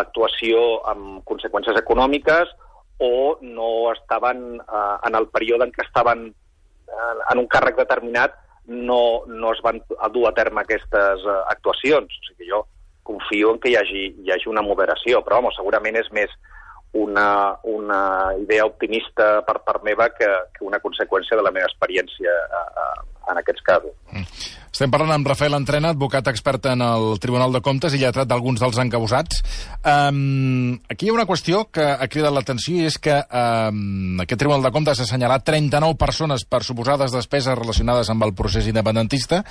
actuació 0.00 0.80
amb 0.90 1.24
conseqüències 1.26 1.78
econòmiques 1.80 2.52
o 3.00 3.38
no 3.42 3.70
estaven 3.92 4.60
eh, 4.60 4.96
en 5.08 5.18
el 5.18 5.28
període 5.32 5.66
en 5.66 5.74
què 5.74 5.86
estaven 5.86 6.28
eh, 6.30 7.16
en 7.32 7.42
un 7.42 7.48
càrrec 7.50 7.80
determinat 7.80 8.36
no, 8.70 9.24
no 9.26 9.52
es 9.52 9.62
van 9.64 9.80
dur 10.14 10.28
a 10.28 10.34
terme 10.36 10.62
aquestes 10.62 11.24
eh, 11.26 11.40
actuacions. 11.50 12.06
O 12.06 12.28
sigui, 12.28 12.50
jo 12.52 12.64
confio 13.02 13.54
en 13.54 13.60
que 13.60 13.72
hi 13.72 13.76
hagi, 13.80 14.04
hi 14.22 14.32
hagi 14.32 14.50
una 14.52 14.62
moderació, 14.62 15.24
però 15.26 15.40
home, 15.40 15.50
segurament 15.56 15.98
és 15.98 16.10
més 16.14 16.30
una, 16.92 17.56
una 17.62 18.00
idea 18.38 18.66
optimista 18.66 19.40
per 19.46 19.60
part 19.66 19.84
meva 19.86 20.08
que, 20.14 20.28
que 20.56 20.64
una 20.66 20.80
conseqüència 20.82 21.38
de 21.38 21.44
la 21.46 21.52
meva 21.54 21.68
experiència 21.70 22.32
uh, 22.50 23.04
en 23.28 23.42
aquests 23.42 23.62
casos. 23.66 23.94
Mm. 24.12 24.26
Estem 24.70 24.92
parlant 24.94 25.10
amb 25.12 25.26
Rafael 25.26 25.52
Entrena, 25.56 25.90
advocat 25.90 26.28
expert 26.30 26.64
en 26.70 26.80
el 26.80 27.18
Tribunal 27.20 27.50
de 27.52 27.60
Comptes 27.60 27.92
i 27.92 27.98
lletrat 27.98 28.28
d'alguns 28.30 28.62
dels 28.62 28.78
encausats. 28.78 29.40
Um, 29.82 30.78
aquí 30.88 31.08
hi 31.08 31.10
ha 31.10 31.16
una 31.16 31.26
qüestió 31.26 31.64
que 31.74 31.82
ha 31.84 32.06
cridat 32.08 32.32
l'atenció 32.32 32.78
i 32.78 32.86
és 32.86 32.96
que 33.02 33.16
um, 33.18 34.22
aquest 34.22 34.40
Tribunal 34.40 34.62
de 34.64 34.70
Comptes 34.72 35.02
ha 35.02 35.08
assenyalat 35.08 35.44
39 35.48 35.98
persones 35.98 36.46
per 36.46 36.62
suposades 36.64 37.12
despeses 37.12 37.58
relacionades 37.58 38.12
amb 38.14 38.24
el 38.24 38.32
procés 38.38 38.70
independentista, 38.70 39.42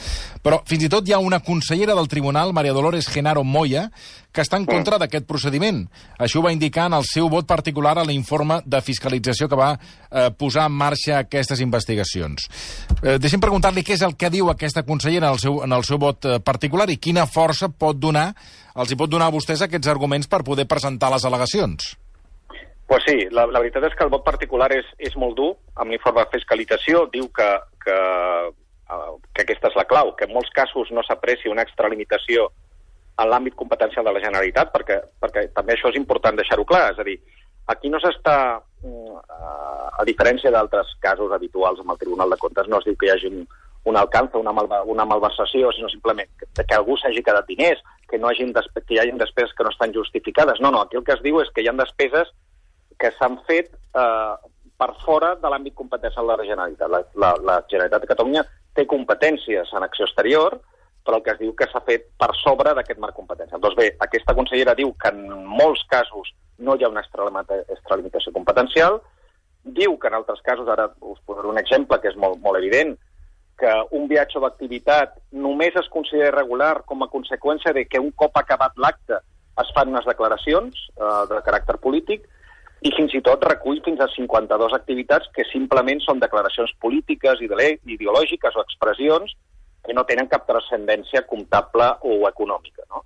però 0.42 0.62
fins 0.66 0.88
i 0.88 0.92
tot 0.96 1.06
hi 1.06 1.14
ha 1.14 1.20
una 1.22 1.44
consellera 1.44 2.00
del 2.00 2.08
Tribunal, 2.08 2.56
Maria 2.56 2.74
Dolores 2.74 3.12
Genaro 3.12 3.44
Moya, 3.44 3.90
que 4.32 4.44
està 4.46 4.60
en 4.62 4.66
contra 4.70 5.00
d'aquest 5.02 5.26
procediment. 5.28 5.82
Això 6.22 6.40
ho 6.40 6.46
va 6.46 6.54
indicar 6.54 6.86
en 6.88 6.96
el 7.00 7.06
seu 7.10 7.30
vot 7.30 7.48
particular 7.50 7.96
a 7.98 8.06
l'informe 8.06 8.60
de 8.66 8.82
fiscalització 8.86 9.50
que 9.50 9.58
va 9.58 9.72
eh, 9.76 10.30
posar 10.38 10.68
en 10.70 10.76
marxa 10.78 11.18
aquestes 11.24 11.64
investigacions. 11.66 12.46
Eh, 13.02 13.18
deixem 13.18 13.42
preguntar-li 13.60 13.84
què 13.84 13.98
és 13.98 14.04
el 14.08 14.14
que 14.16 14.30
diu 14.32 14.48
aquesta 14.48 14.86
consellera 14.88 15.28
en 15.28 15.34
el 15.34 15.40
seu, 15.42 15.58
en 15.66 15.74
el 15.76 15.84
seu 15.84 15.98
vot 16.00 16.24
eh, 16.24 16.38
particular 16.40 16.86
i 16.88 16.96
quina 16.96 17.26
força 17.28 17.68
pot 17.68 17.98
donar, 18.00 18.30
els 18.80 18.92
hi 18.94 18.96
pot 18.96 19.12
donar 19.12 19.28
a 19.28 19.34
vostès 19.36 19.60
aquests 19.66 19.90
arguments 19.92 20.30
per 20.32 20.46
poder 20.48 20.64
presentar 20.64 21.10
les 21.12 21.26
al·legacions. 21.28 21.90
Pues 22.88 23.04
sí, 23.04 23.28
la, 23.36 23.44
la 23.52 23.60
veritat 23.60 23.84
és 23.90 23.98
que 23.98 24.06
el 24.08 24.14
vot 24.14 24.24
particular 24.24 24.70
és, 24.72 24.88
és 24.98 25.18
molt 25.20 25.36
dur. 25.36 25.50
Amb 25.76 25.92
l'informe 25.92 26.24
de 26.24 26.32
fiscalització 26.38 27.04
diu 27.12 27.28
que, 27.36 27.50
que, 27.84 27.98
uh, 28.96 29.12
que 29.36 29.44
aquesta 29.44 29.74
és 29.74 29.76
la 29.76 29.86
clau, 29.92 30.14
que 30.16 30.30
en 30.30 30.34
molts 30.38 30.56
casos 30.56 30.88
no 30.96 31.04
s'aprecia 31.04 31.52
una 31.52 31.68
extralimitació 31.68 32.48
en 33.20 33.28
l'àmbit 33.28 33.60
competencial 33.60 34.08
de 34.08 34.16
la 34.16 34.24
Generalitat, 34.24 34.72
perquè, 34.72 35.02
perquè 35.20 35.50
també 35.52 35.76
això 35.76 35.92
és 35.92 36.00
important 36.00 36.40
deixar-ho 36.40 36.64
clar. 36.64 36.94
És 36.96 37.04
a 37.04 37.10
dir, 37.12 37.20
aquí 37.70 37.90
no 37.90 38.00
s'està, 38.02 38.36
mm, 38.82 39.18
a 40.02 40.06
diferència 40.08 40.52
d'altres 40.52 40.96
casos 41.00 41.32
habituals 41.32 41.80
amb 41.80 41.94
el 41.94 42.00
Tribunal 42.02 42.30
de 42.30 42.38
Comptes, 42.42 42.68
no 42.68 42.80
es 42.80 42.86
diu 42.88 42.96
que 42.98 43.08
hi 43.08 43.12
hagi 43.14 43.30
un, 43.30 43.48
un 43.86 43.98
alcance, 43.98 44.38
una, 44.38 44.52
malva, 44.52 44.82
una 44.84 45.06
malversació, 45.06 45.72
sinó 45.72 45.90
simplement 45.90 46.30
que, 46.40 46.48
que 46.64 46.78
algú 46.78 46.98
s'hagi 46.98 47.24
quedat 47.24 47.48
diners, 47.48 47.82
que, 48.10 48.18
no 48.18 48.30
hagin 48.30 48.54
que 48.54 48.96
hi 48.96 49.00
hagi 49.00 49.14
despeses 49.22 49.54
que 49.54 49.64
no 49.64 49.74
estan 49.74 49.94
justificades. 49.94 50.60
No, 50.60 50.72
no, 50.72 50.82
aquí 50.82 50.98
el 50.98 51.06
que 51.06 51.14
es 51.14 51.22
diu 51.26 51.42
és 51.44 51.52
que 51.54 51.62
hi 51.62 51.70
ha 51.70 51.76
despeses 51.78 52.34
que 53.00 53.14
s'han 53.18 53.38
fet 53.48 53.72
eh, 53.96 54.36
per 54.80 54.90
fora 55.06 55.36
de 55.36 55.52
l'àmbit 55.52 55.76
competencial 55.76 56.28
de 56.28 56.40
la 56.42 56.50
Generalitat. 56.50 56.90
La, 56.90 57.04
la, 57.16 57.32
la 57.52 57.62
Generalitat 57.70 58.04
de 58.04 58.12
Catalunya 58.12 58.46
té 58.76 58.86
competències 58.90 59.72
en 59.76 59.86
acció 59.86 60.08
exterior, 60.08 60.60
però 61.06 61.20
el 61.20 61.24
que 61.24 61.32
es 61.36 61.40
diu 61.40 61.54
que 61.56 61.68
s'ha 61.72 61.82
fet 61.86 62.10
per 62.20 62.34
sobre 62.42 62.74
d'aquest 62.76 63.00
marc 63.00 63.16
competencial. 63.16 63.62
Doncs 63.62 63.78
bé, 63.78 63.94
aquesta 64.04 64.36
consellera 64.36 64.76
diu 64.76 64.92
que 65.00 65.14
en 65.14 65.24
molts 65.48 65.86
casos 65.90 66.34
no 66.60 66.76
hi 66.76 66.84
ha 66.84 66.92
una 66.92 67.04
extralimitació 67.04 68.34
competencial, 68.36 69.00
diu 69.64 69.98
que 70.00 70.08
en 70.08 70.18
altres 70.20 70.42
casos, 70.46 70.68
ara 70.68 70.90
us 71.02 71.20
posaré 71.26 71.48
un 71.48 71.60
exemple 71.60 72.00
que 72.02 72.12
és 72.12 72.18
molt, 72.20 72.40
molt 72.44 72.60
evident, 72.60 72.96
que 73.60 73.72
un 73.92 74.08
viatge 74.08 74.40
o 74.40 74.46
activitat 74.48 75.18
només 75.36 75.76
es 75.76 75.90
considera 75.92 76.38
regular 76.38 76.86
com 76.88 77.04
a 77.04 77.10
conseqüència 77.12 77.74
de 77.76 77.84
que 77.86 78.00
un 78.00 78.12
cop 78.16 78.38
acabat 78.40 78.78
l'acte 78.80 79.20
es 79.60 79.72
fan 79.76 79.92
unes 79.92 80.08
declaracions 80.08 80.78
eh, 80.96 81.24
de 81.32 81.42
caràcter 81.44 81.76
polític 81.84 82.24
i 82.88 82.94
fins 82.96 83.14
i 83.18 83.22
tot 83.26 83.44
recull 83.44 83.82
fins 83.84 84.00
a 84.00 84.08
52 84.14 84.76
activitats 84.78 85.28
que 85.36 85.44
simplement 85.52 86.00
són 86.06 86.22
declaracions 86.24 86.72
polítiques, 86.80 87.44
ideològiques 87.44 88.56
o 88.56 88.64
expressions 88.64 89.36
que 89.84 89.96
no 89.96 90.06
tenen 90.08 90.30
cap 90.32 90.46
transcendència 90.48 91.26
comptable 91.28 91.92
o 92.08 92.22
econòmica. 92.30 92.86
No? 92.88 93.04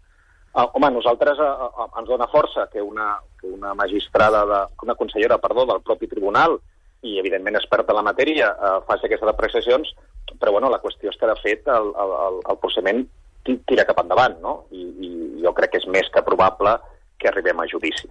Uh, 0.53 0.67
home, 0.77 0.91
nosaltres 0.93 1.39
uh, 1.41 1.65
uh, 1.65 1.89
ens 1.97 2.09
dona 2.09 2.27
força 2.29 2.67
que 2.69 2.81
una, 2.81 3.15
que 3.39 3.47
una 3.49 3.73
magistrada, 3.73 4.43
de, 4.45 4.59
una 4.85 4.95
consellera, 4.95 5.39
perdó, 5.41 5.65
del 5.65 5.81
propi 5.81 6.05
tribunal 6.11 6.59
i, 7.01 7.17
evidentment, 7.17 7.57
experta 7.57 7.89
en 7.91 7.97
la 7.97 8.05
matèria, 8.05 8.51
uh, 8.53 8.75
faci 8.85 9.09
aquestes 9.09 9.31
apreciacions, 9.31 9.89
però, 10.37 10.53
bueno, 10.53 10.69
la 10.69 10.81
qüestió 10.83 11.09
és 11.09 11.17
que, 11.17 11.29
de 11.29 11.37
fet, 11.41 11.65
el, 11.73 11.89
el, 12.05 12.39
el 12.53 12.61
procediment 12.61 13.01
tira 13.43 13.87
cap 13.89 14.03
endavant, 14.03 14.37
no? 14.45 14.53
I, 14.71 14.85
I 15.03 15.09
jo 15.43 15.51
crec 15.57 15.73
que 15.73 15.81
és 15.81 15.89
més 15.91 16.07
que 16.13 16.23
probable 16.23 16.77
que 17.19 17.31
arribem 17.31 17.59
a 17.59 17.67
judici. 17.67 18.07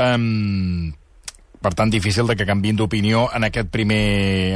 Um, 0.00 0.90
per 1.62 1.72
tant, 1.78 1.90
difícil 1.94 2.28
de 2.28 2.36
que 2.38 2.46
canviïn 2.48 2.76
d'opinió 2.78 3.28
en 3.38 3.46
aquest 3.48 3.70
primer, 3.72 4.02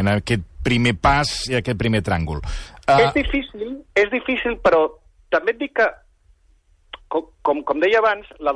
en 0.02 0.10
aquest 0.18 0.44
primer 0.66 0.94
pas 1.00 1.30
i 1.50 1.58
aquest 1.58 1.78
primer 1.78 2.02
tràngol. 2.06 2.42
Uh... 2.84 2.98
És 2.98 3.14
difícil, 3.16 3.76
és 3.98 4.10
difícil, 4.12 4.58
però 4.62 4.88
també 5.32 5.54
et 5.54 5.62
dic 5.64 5.78
que 5.80 5.88
com, 7.12 7.28
com, 7.44 7.62
com 7.68 7.80
deia 7.82 8.00
abans, 8.00 8.28
la, 8.40 8.54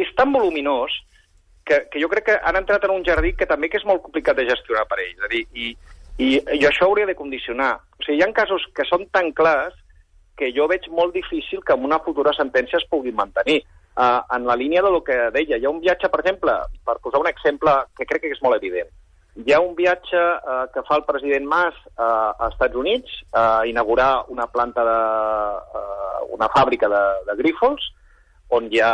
és 0.00 0.10
tan 0.18 0.32
voluminós 0.34 0.94
que, 1.64 1.84
que 1.92 2.02
jo 2.02 2.10
crec 2.10 2.26
que 2.26 2.38
han 2.42 2.58
entrat 2.58 2.84
en 2.88 2.96
un 2.96 3.04
jardí 3.06 3.34
que 3.38 3.46
també 3.46 3.70
que 3.70 3.78
és 3.78 3.86
molt 3.86 4.02
complicat 4.02 4.38
de 4.38 4.48
gestionar 4.48 4.84
per 4.90 4.98
ells. 5.04 5.20
És 5.20 5.28
a 5.28 5.30
dir, 5.30 5.44
i, 5.54 5.68
i, 6.18 6.30
i 6.58 6.66
això 6.66 6.88
hauria 6.88 7.06
de 7.06 7.18
condicionar. 7.18 7.76
O 8.00 8.02
sigui, 8.02 8.18
hi 8.18 8.26
ha 8.26 8.32
casos 8.34 8.66
que 8.76 8.86
són 8.88 9.06
tan 9.14 9.30
clars 9.38 9.78
que 10.38 10.50
jo 10.56 10.66
veig 10.70 10.88
molt 10.90 11.14
difícil 11.14 11.62
que 11.62 11.76
en 11.76 11.86
una 11.86 12.00
futura 12.02 12.34
sentència 12.34 12.80
es 12.80 12.88
puguin 12.90 13.14
mantenir. 13.18 13.60
Uh, 13.92 14.24
en 14.34 14.46
la 14.48 14.56
línia 14.56 14.80
de 14.82 14.90
lo 14.90 15.02
que 15.04 15.14
deia, 15.34 15.58
hi 15.60 15.66
ha 15.68 15.70
un 15.70 15.82
viatge, 15.82 16.08
per 16.08 16.22
exemple, 16.22 16.54
per 16.86 16.96
posar 17.04 17.20
un 17.20 17.28
exemple 17.28 17.74
que 17.98 18.06
crec 18.08 18.24
que 18.24 18.32
és 18.32 18.40
molt 18.42 18.56
evident, 18.56 18.88
hi 19.40 19.52
ha 19.54 19.60
un 19.64 19.72
viatge 19.74 20.20
uh, 20.20 20.66
que 20.74 20.82
fa 20.84 20.98
el 21.00 21.06
president 21.08 21.46
Mas 21.48 21.76
uh, 21.94 22.34
als 22.36 22.52
Estats 22.52 22.76
Units 22.76 23.22
a 23.32 23.62
uh, 23.62 23.68
inaugurar 23.68 24.26
una 24.28 24.46
planta 24.52 24.84
de... 24.84 25.00
Uh, 25.72 26.02
una 26.32 26.48
fàbrica 26.52 26.88
de, 26.88 27.02
de 27.28 27.36
grífols, 27.38 27.84
on 28.56 28.68
hi 28.72 28.80
ha, 28.82 28.92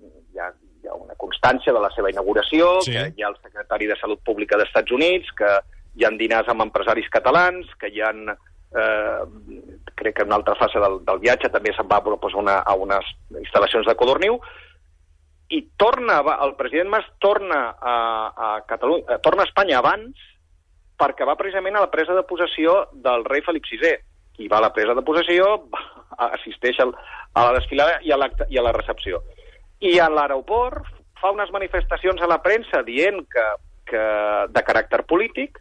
hi, 0.00 0.40
ha, 0.40 0.50
hi 0.50 0.90
ha 0.90 0.96
una 0.96 1.16
constància 1.20 1.74
de 1.74 1.82
la 1.82 1.90
seva 1.94 2.10
inauguració, 2.12 2.76
sí. 2.86 2.94
que 2.94 3.06
hi 3.16 3.24
ha 3.24 3.32
el 3.32 3.38
secretari 3.42 3.88
de 3.90 3.98
Salut 4.00 4.22
Pública 4.26 4.58
dels 4.58 4.70
Estats 4.70 4.94
Units, 4.96 5.32
que 5.38 5.52
hi 5.96 6.06
ha 6.06 6.12
dinars 6.18 6.50
amb 6.52 6.66
empresaris 6.68 7.10
catalans, 7.12 7.72
que 7.80 7.92
hi 7.92 8.04
ha... 8.04 8.12
Eh, 8.76 9.20
crec 9.96 10.16
que 10.16 10.24
en 10.26 10.28
una 10.28 10.36
altra 10.36 10.56
fase 10.58 10.80
del, 10.82 10.98
del 11.06 11.20
viatge 11.22 11.48
també 11.48 11.70
se'n 11.72 11.86
va 11.88 12.02
proposar 12.04 12.42
una, 12.42 12.56
a 12.60 12.74
unes 12.76 13.06
instal·lacions 13.40 13.86
de 13.88 13.94
Codorniu, 13.96 14.34
i 15.48 15.60
torna, 15.78 16.18
el 16.42 16.54
president 16.58 16.90
Mas 16.90 17.06
torna 17.22 17.76
a, 17.80 17.96
a 18.36 18.48
Catalunya, 18.66 19.14
eh, 19.14 19.18
torna 19.22 19.44
a 19.44 19.46
Espanya 19.46 19.78
abans 19.78 20.18
perquè 20.98 21.26
va 21.28 21.36
precisament 21.36 21.76
a 21.76 21.84
la 21.84 21.90
presa 21.92 22.16
de 22.16 22.24
possessió 22.26 22.86
del 22.92 23.24
rei 23.28 23.44
Felip 23.46 23.66
VI. 23.68 23.92
I 24.42 24.48
va 24.52 24.58
a 24.58 24.66
la 24.66 24.72
presa 24.72 24.94
de 24.96 25.04
possessió, 25.04 25.46
assisteix 26.16 26.80
al, 26.80 26.92
a 27.32 27.44
la 27.46 27.58
desfilada 27.58 28.00
i 28.04 28.12
a, 28.12 28.18
i 28.48 28.58
a 28.58 28.64
la 28.64 28.72
recepció. 28.74 29.22
I 29.80 29.98
a 30.00 30.08
l'aeroport 30.12 30.88
fa 31.20 31.32
unes 31.32 31.52
manifestacions 31.52 32.20
a 32.20 32.28
la 32.28 32.40
premsa 32.44 32.82
dient 32.84 33.22
que, 33.32 33.46
que 33.88 34.02
de 34.52 34.64
caràcter 34.66 35.04
polític 35.08 35.60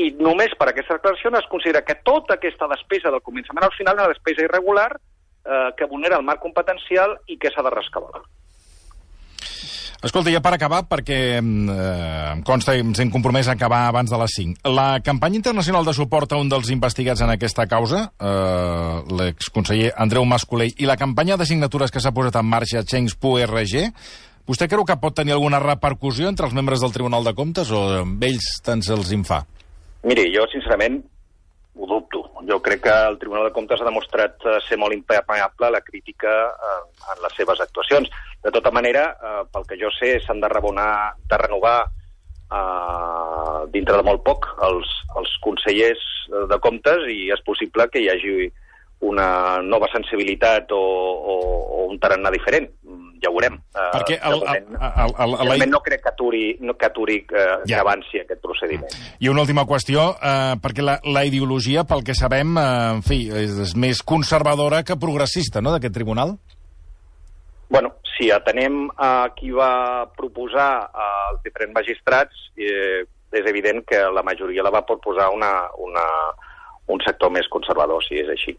i 0.00 0.10
només 0.18 0.54
per 0.58 0.70
aquesta 0.70 0.96
declaració 0.96 1.30
es 1.38 1.50
considera 1.50 1.84
que 1.86 2.00
tota 2.06 2.34
aquesta 2.34 2.66
despesa 2.70 3.12
del 3.14 3.22
començament 3.22 3.66
al 3.66 3.74
final 3.76 3.94
és 3.94 4.02
una 4.02 4.12
despesa 4.14 4.42
irregular 4.46 4.88
eh, 4.94 5.70
que 5.78 5.86
vulnera 5.90 6.18
el 6.18 6.26
marc 6.26 6.42
competencial 6.42 7.18
i 7.30 7.38
que 7.38 7.52
s'ha 7.54 7.62
de 7.62 7.74
rescabalar. 7.74 8.24
Escolta, 10.04 10.28
ja 10.28 10.42
per 10.44 10.52
acabar, 10.52 10.82
perquè 10.84 11.38
mm, 11.40 11.72
eh, 11.72 12.32
em 12.34 12.42
consta 12.44 12.74
i 12.76 12.82
ens 12.84 12.98
hem 13.00 13.08
compromès 13.12 13.48
a 13.48 13.54
acabar 13.56 13.86
abans 13.88 14.10
de 14.12 14.18
les 14.20 14.34
5. 14.36 14.68
La 14.76 15.00
campanya 15.00 15.38
internacional 15.40 15.86
de 15.86 15.94
suport 15.96 16.34
a 16.34 16.40
un 16.42 16.50
dels 16.52 16.68
investigats 16.74 17.22
en 17.24 17.32
aquesta 17.32 17.64
causa, 17.70 18.02
eh, 18.20 18.98
l'exconseller 19.16 19.94
Andreu 19.96 20.26
Mascolell, 20.28 20.74
i 20.76 20.90
la 20.90 20.98
campanya 21.00 21.38
de 21.40 21.48
signatures 21.48 21.94
que 21.94 22.04
s'ha 22.04 22.12
posat 22.12 22.36
en 22.36 22.44
marxa 22.44 22.84
Change.org, 22.84 23.74
vostè 24.44 24.68
creu 24.68 24.84
que 24.84 25.00
pot 25.00 25.16
tenir 25.16 25.32
alguna 25.38 25.62
repercussió 25.64 26.28
entre 26.28 26.50
els 26.50 26.58
membres 26.58 26.84
del 26.84 26.92
Tribunal 26.92 27.24
de 27.24 27.32
Comptes 27.32 27.72
o 27.72 27.86
amb 28.02 28.28
ells 28.28 28.60
tant 28.66 28.84
se'ls 28.84 29.08
en 29.16 29.24
fa? 29.24 29.40
Miri, 30.04 30.28
jo 30.36 30.44
sincerament 30.52 31.00
ho 31.76 31.86
dubto. 31.86 32.30
Jo 32.48 32.60
crec 32.62 32.82
que 32.84 32.94
el 33.08 33.18
Tribunal 33.18 33.48
de 33.48 33.52
Comptes 33.52 33.80
ha 33.80 33.88
demostrat 33.88 34.38
eh, 34.46 34.58
ser 34.68 34.78
molt 34.78 34.94
impermeable 34.94 35.70
la 35.74 35.82
crítica 35.82 36.32
eh, 36.48 36.80
en 37.14 37.22
les 37.24 37.34
seves 37.36 37.60
actuacions. 37.60 38.10
De 38.44 38.52
tota 38.54 38.70
manera, 38.70 39.08
eh, 39.14 39.42
pel 39.52 39.66
que 39.68 39.78
jo 39.80 39.90
sé, 39.98 40.16
s'han 40.22 40.42
de, 40.42 40.50
rebonar, 40.52 41.14
de 41.30 41.40
renovar 41.42 41.78
eh, 41.84 43.60
dintre 43.74 43.98
de 43.98 44.06
molt 44.06 44.22
poc 44.26 44.46
els, 44.68 44.90
els 45.18 45.38
consellers 45.42 46.04
de 46.48 46.58
comptes 46.62 47.08
i 47.12 47.28
és 47.34 47.42
possible 47.44 47.88
que 47.92 48.00
hi 48.00 48.08
hagi 48.08 48.36
una 49.04 49.60
nova 49.60 49.90
sensibilitat 49.92 50.70
o, 50.72 50.80
o, 50.80 51.34
o 51.76 51.82
un 51.90 51.98
tarannà 52.00 52.30
diferent 52.32 52.70
ja 53.24 53.32
ho 53.32 53.36
veurem. 53.36 53.58
Eh, 53.74 53.88
Perquè 53.96 54.18
el, 54.20 54.38
el, 54.42 54.66
el, 54.76 55.14
el, 55.24 55.36
el, 55.40 55.54
el, 55.56 55.66
no 55.72 55.80
crec 55.84 56.04
que 56.04 56.12
aturi, 56.12 56.44
no, 56.60 56.76
que, 56.78 56.90
aturi 56.90 57.18
eh, 57.24 57.44
ja. 57.64 57.66
que 57.66 57.80
avanci 57.80 58.22
aquest 58.22 58.42
procediment. 58.44 58.94
I 59.18 59.32
una 59.32 59.44
última 59.46 59.66
qüestió, 59.68 60.10
eh, 60.20 60.56
perquè 60.62 60.84
la, 60.84 60.98
la 61.08 61.24
ideologia, 61.26 61.86
pel 61.88 62.04
que 62.06 62.16
sabem, 62.18 62.56
eh, 62.60 62.66
en 62.98 63.04
fi, 63.06 63.24
és, 63.44 63.56
és 63.68 63.74
més 63.80 64.04
conservadora 64.04 64.84
que 64.86 64.98
progressista, 65.00 65.64
no?, 65.64 65.74
d'aquest 65.74 65.96
tribunal? 65.96 66.36
Bueno, 67.72 67.96
si 68.14 68.28
atenem 68.30 68.86
a 69.00 69.30
qui 69.34 69.50
va 69.50 70.06
proposar 70.14 70.70
als 70.92 71.40
diferents 71.46 71.74
magistrats, 71.74 72.48
eh, 72.54 73.02
és 73.34 73.48
evident 73.50 73.82
que 73.88 73.98
la 74.14 74.22
majoria 74.22 74.62
la 74.62 74.70
va 74.70 74.84
proposar 74.86 75.30
una, 75.34 75.50
una, 75.82 76.04
un 76.86 77.02
sector 77.02 77.32
més 77.34 77.48
conservador, 77.50 78.04
si 78.06 78.20
és 78.22 78.30
així. 78.30 78.54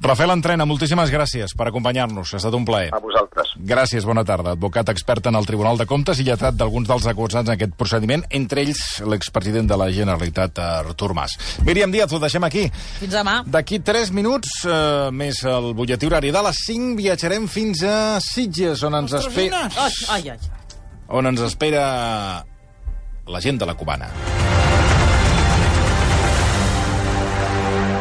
Rafael 0.00 0.30
Entrena, 0.30 0.62
moltíssimes 0.62 1.10
gràcies 1.10 1.50
per 1.58 1.66
acompanyar-nos. 1.72 2.30
Ha 2.30 2.38
estat 2.38 2.54
un 2.54 2.62
plaer. 2.64 2.92
A 2.94 3.00
vosaltres. 3.02 3.48
Gràcies, 3.66 4.04
bona 4.06 4.22
tarda. 4.24 4.52
Advocat 4.54 4.92
expert 4.92 5.26
en 5.26 5.34
el 5.34 5.46
Tribunal 5.48 5.76
de 5.80 5.88
Comptes 5.90 6.20
i 6.22 6.26
lletrat 6.28 6.54
d'alguns 6.54 6.86
dels 6.86 7.08
acusats 7.10 7.48
en 7.50 7.56
aquest 7.56 7.74
procediment, 7.74 8.22
entre 8.30 8.62
ells 8.62 8.78
l'expresident 9.10 9.66
de 9.66 9.76
la 9.80 9.88
Generalitat, 9.90 10.60
Artur 10.62 11.16
Mas. 11.18 11.34
Míriam 11.66 11.90
Díaz, 11.90 12.14
ho 12.14 12.20
deixem 12.22 12.46
aquí. 12.46 12.68
Fins 13.00 13.16
demà. 13.18 13.40
D'aquí 13.44 13.80
3 13.82 14.12
minuts, 14.14 14.60
eh, 14.70 15.10
més 15.10 15.42
el 15.42 15.72
butlletí 15.74 16.06
horari 16.06 16.30
de 16.30 16.44
les 16.46 16.62
5, 16.68 16.94
viatjarem 17.02 17.48
fins 17.50 17.82
a 17.82 18.20
Sitges, 18.22 18.84
on 18.86 18.94
ens, 19.02 19.12
espera, 19.18 19.66
Ai, 19.76 19.90
ai, 20.14 20.30
ai. 20.30 20.38
on 21.08 21.26
ens 21.26 21.40
espera 21.40 22.44
la 23.26 23.40
gent 23.40 23.58
de 23.58 23.66
la 23.66 23.74
Cubana. 23.74 24.14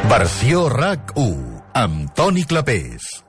Versió 0.09 0.69
RAC 0.69 1.11
1 1.19 1.63
amb 1.75 2.13
Toni 2.15 2.45
Clapés. 2.47 3.26